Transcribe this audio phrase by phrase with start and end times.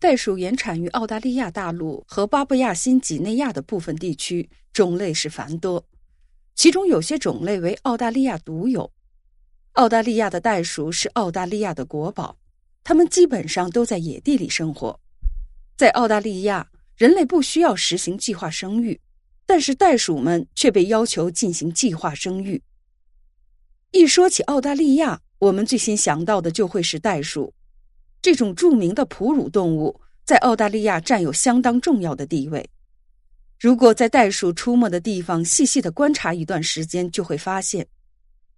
[0.00, 5.86] 袋鼠原产于澳大利亚大陆和巴布亚新几内亚的部分地区，种类是繁多，
[6.54, 8.90] 其中有些种类为澳大利亚独有。
[9.72, 12.38] 澳大利亚的袋鼠是澳大利亚的国宝，
[12.82, 14.98] 它们基本上都在野地里生活。
[15.76, 18.98] 在澳大利亚，人类不需要实行计划生育，
[19.44, 22.62] 但是袋鼠们却被要求进行计划生育。
[23.90, 27.52] 一说起澳大利亚，我们最先想到的就会是袋鼠。
[28.22, 32.68] 这种著名的哺乳动物在澳大利亚占有相当重要的地位。
[33.58, 37.86] 如果在袋鼠出没的地方细细的观察一段时间，就会发现，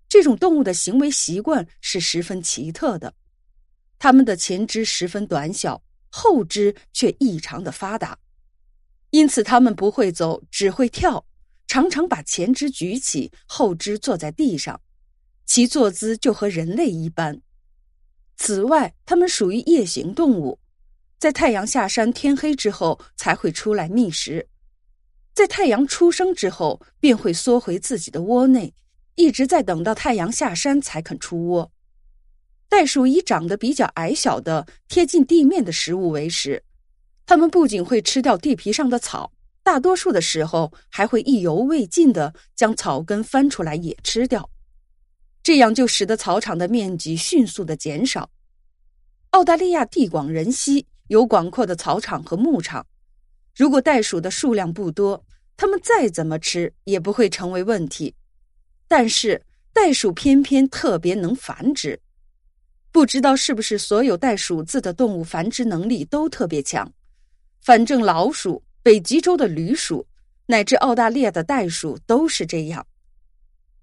[0.09, 3.13] 这种动物的行为习惯是十分奇特的。
[3.99, 8.19] 它们的前肢十分短小，后肢却异常的发达，
[9.11, 11.25] 因此它们不会走，只会跳，
[11.67, 14.81] 常常把前肢举起，后肢坐在地上，
[15.47, 17.41] 其坐姿就和人类一般。
[18.43, 20.59] 此外，它们属于夜行动物，
[21.17, 24.49] 在太阳下山、天黑之后才会出来觅食，
[25.33, 28.75] 在太阳出生之后便会缩回自己的窝内，
[29.15, 31.71] 一直在等到太阳下山才肯出窝。
[32.69, 36.65] 袋鼠以长得比较矮小的、贴近地面的食物为食，
[37.25, 39.31] 它们不仅会吃掉地皮上的草，
[39.63, 44.51] 大多数的时候还会意犹未尽的将草根翻出来也吃掉。
[45.43, 48.31] 这样就使得草场的面积迅速的减少。
[49.31, 52.87] 澳大利亚地广人稀，有广阔的草场和牧场。
[53.55, 55.25] 如果袋鼠的数量不多，
[55.57, 58.15] 它们再怎么吃也不会成为问题。
[58.87, 61.99] 但是袋鼠偏偏特别能繁殖，
[62.91, 66.93] 不知道是不是所有带“鼠”字的动物繁殖能力都特别强。
[67.63, 70.07] 反正老鼠、北极洲的旅鼠，
[70.47, 72.87] 乃至澳大利亚的袋鼠都是这样。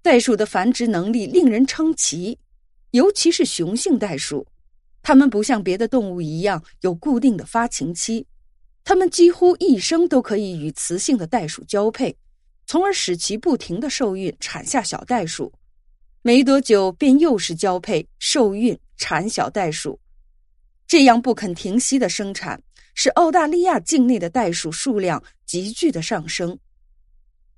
[0.02, 2.38] 袋鼠的繁殖能力令人称奇，
[2.92, 4.46] 尤其是雄性袋鼠，
[5.02, 8.26] 它们不像别的动物一样有固定的发情期，
[8.82, 12.16] 它们几乎一生都可以与雌性的袋鼠交配，
[12.66, 15.52] 从而使其不停的受孕产下小袋鼠，
[16.22, 20.00] 没多久便又是交配、受孕、产小袋鼠，
[20.86, 22.62] 这样不肯停息的生产，
[22.94, 26.58] 使澳大利亚境内的袋鼠数量急剧的上升。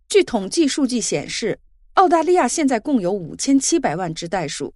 [0.09, 1.57] 据统计数据显示。
[1.95, 4.75] 澳大利亚现在共有五千七百万只袋鼠，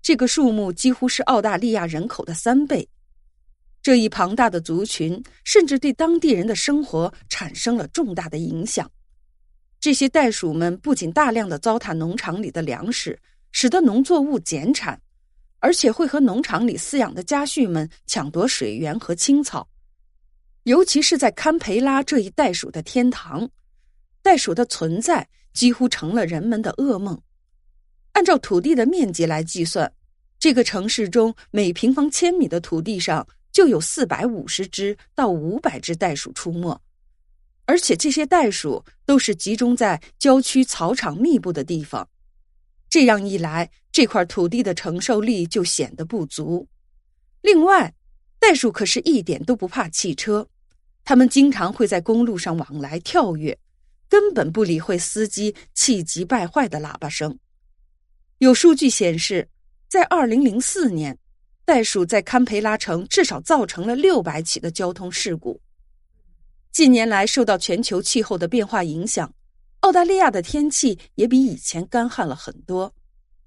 [0.00, 2.88] 这个数目几乎是澳大利亚人口的三倍。
[3.82, 8.88] 这一庞大的族群甚至对当地人的生活产生了重大的影响。
[9.80, 13.18] 这些袋鼠们不仅大量的糟蹋农场里的粮食，
[13.50, 14.98] 使得农作物减产，
[15.58, 19.68] 而且会和农场里饲养的家畜们抢夺水源和青草。
[20.62, 23.50] 尤其是在堪培拉这一袋鼠的天堂，
[24.22, 25.28] 袋鼠的存在。
[25.52, 27.20] 几乎成了人们的噩梦。
[28.12, 29.92] 按照土地的面积来计算，
[30.38, 36.78] 这个城市中每平方千米的土地上就有四百五十只到五百只袋鼠出没，
[37.64, 42.08] 而且这些袋鼠都是集中在郊区草场密布的地方。
[42.90, 46.68] 这样一来，这块土地的承受力就显得不足。
[47.40, 47.94] 另外，
[48.38, 50.46] 袋鼠可是一点都不怕汽车，
[51.02, 53.58] 它们经常会在公路上往来跳跃。
[54.12, 57.38] 根本不理会司机气急败坏的喇叭声。
[58.40, 59.48] 有数据显示，
[59.88, 61.18] 在二零零四年，
[61.64, 65.58] 袋鼠在堪培拉城至少造成了六百起的交通事故。
[66.72, 69.32] 近年来，受到全球气候的变化影响，
[69.80, 72.94] 澳大利亚的天气也比以前干旱了很多。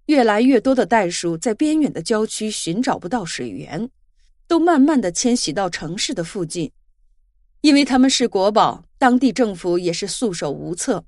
[0.08, 3.88] 越来越多的袋鼠在边远的郊区寻找不到水源，
[4.48, 6.72] 都慢慢的迁徙到城市的附近，
[7.62, 8.85] 因为它们是国宝。
[8.98, 11.06] 当地政府也是束手无策，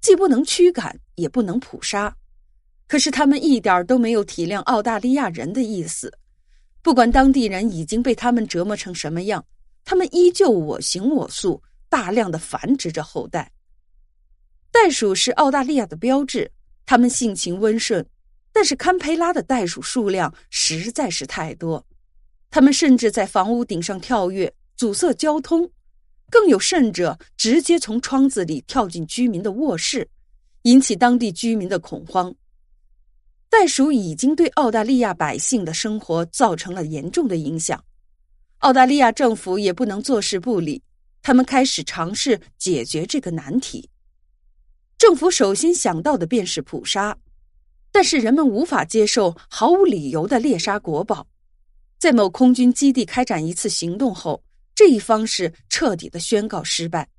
[0.00, 2.14] 既不能驱赶，也不能捕杀。
[2.86, 6.12] 可是他们一点都没有体谅澳大利亚人的意思。
[6.82, 9.44] 不管当地人已经被他们折磨成什么样，
[9.84, 13.52] 他们依旧我行我素，大量的繁殖着后代。
[14.70, 16.50] 袋鼠是澳大利亚的标志，
[16.86, 18.06] 它们性情温顺，
[18.52, 21.84] 但是堪培拉的袋鼠数量实在是太多，
[22.50, 25.70] 它们甚至在房屋顶上跳跃，阻塞交通。
[26.30, 30.08] 更有甚者，直接从窗子里跳进居民的卧室，
[30.62, 32.32] 引起当地居民的恐慌。
[33.48, 37.82] 袋鼠已经对澳大利亚百姓的生活造成了严重的影响，
[38.58, 40.80] 澳大利亚政府也不能坐视不理，
[41.20, 43.90] 他们开始尝试解决这个难题。
[44.96, 47.16] 政府首先想到的便是捕杀，
[47.90, 51.26] 但是人们无法接受毫无理由的猎杀国宝。
[51.98, 54.40] 在某空军基地开展一次行动后。
[54.80, 57.10] 这一方式彻底的宣告失败。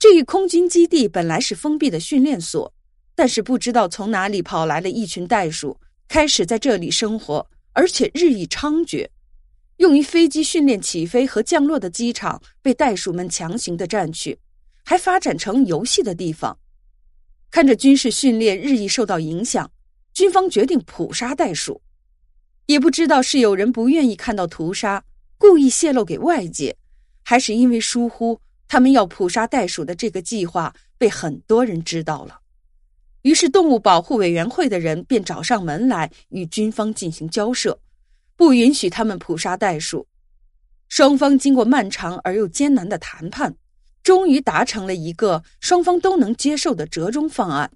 [0.00, 2.74] 这一空军基地本来是封闭的训练所，
[3.14, 9.06] 但是不知道从哪里跑来了一群袋鼠，开始在这里生活，而且日益猖獗。
[9.76, 14.36] 用于飞机训练起飞和降落的机场被袋鼠们强行的占去，
[14.84, 16.58] 还发展成游戏的地方。
[17.52, 19.70] 看着军事训练日益受到影响，
[20.12, 21.80] 军方决定捕杀袋鼠。
[22.66, 25.04] 也不知道是有人不愿意看到屠杀，
[25.40, 26.76] 故意泄露给外界，
[27.22, 28.38] 还是因为疏忽，
[28.68, 32.40] 他们要捕杀袋鼠的这个计划被很多人知道了。
[33.22, 37.80] 于是，动物保护委员会的人便找上门来与军方进行交涉。
[38.36, 40.06] 不允许他们捕杀袋鼠。
[40.90, 43.56] 双方经过漫长而又艰难的谈判，
[44.02, 47.70] 终于达成了一个双方都能接受的折中方案，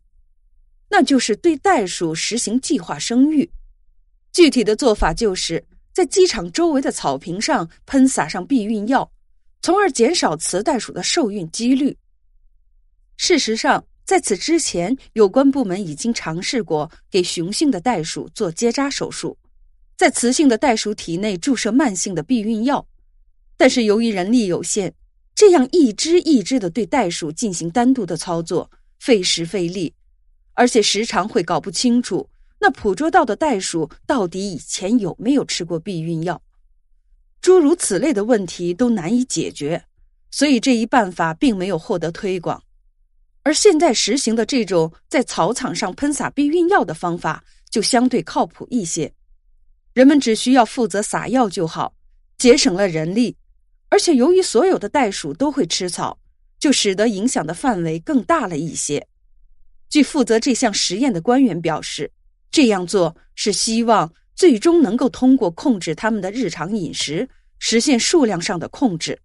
[0.91, 3.51] 那就是对袋鼠实行计划生育。
[4.33, 5.65] 具体的做法就是
[5.95, 9.09] 在机场周围的草坪上喷洒上避孕药，
[9.63, 11.97] 从而减少雌袋鼠的受孕几率。
[13.17, 19.39] 事实上，在此之前，有关部门已经尝试过给雄性的袋鼠做结扎手术。
[19.97, 22.85] 在雌性的袋鼠体内注射慢性的避孕药，
[23.57, 24.93] 但是由于人力有限，
[25.33, 28.69] 这样一只一只的对袋鼠进行单独的操作，
[28.99, 29.95] 费时费力，
[30.55, 32.29] 而且时常会搞不清楚
[32.65, 36.41] 那捕捉到的袋鼠到底以前有没有吃过避孕药，
[37.43, 39.85] 诸如此类的问题都难以解决，
[40.31, 42.63] 所以这一办法并没有获得推广。
[43.43, 49.13] 而现在实行的这种在草场上喷洒避孕药的方法，就相对靠谱一些。
[49.93, 51.95] 人们只需要负责撒药就好，
[52.39, 53.37] 节省了人力，
[53.91, 56.19] 而且由于所有的袋鼠都会吃草，
[56.59, 59.07] 就使得影响的范围更大了一些。
[59.91, 62.11] 据负责这项实验的官员表示，
[62.55, 67.29] 这样做是希望最终能够通过控制他们的日常饮食，
[67.59, 69.19] 实现数量上的控制。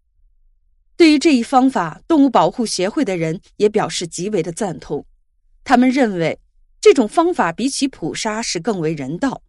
[0.98, 5.06] 对于这一方法，动物保护协会的人也表示极为的赞同。
[5.64, 6.40] 他们认为，
[6.82, 9.44] 这种方法比起捕杀是更为人道。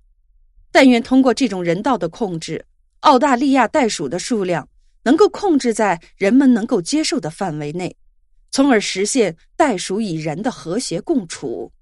[0.70, 2.66] 但愿通过这种人道的控制，
[3.00, 4.68] 澳大利亚袋鼠的数量
[5.04, 7.96] 能够控制在人们能够接受的范围内，
[8.50, 11.72] 从而实现袋鼠与人的和谐共处。